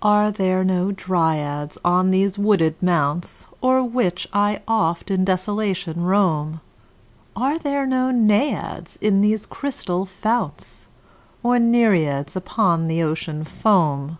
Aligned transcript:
Are 0.00 0.30
there 0.30 0.64
no 0.64 0.90
Dryads 0.90 1.76
on 1.84 2.10
these 2.10 2.38
wooded 2.38 2.82
mounts 2.82 3.46
O'er 3.62 3.82
which 3.84 4.26
I 4.32 4.62
oft 4.66 5.10
in 5.10 5.22
desolation 5.22 6.02
roam? 6.04 6.62
Are 7.36 7.58
there 7.58 7.84
no 7.84 8.10
Naiads 8.10 8.96
in 9.02 9.20
these 9.20 9.44
crystal 9.44 10.06
founts? 10.06 10.86
Nor 11.44 11.58
Nereids 11.58 12.34
upon 12.34 12.88
the 12.88 13.02
Ocean 13.02 13.44
foam? 13.44 14.16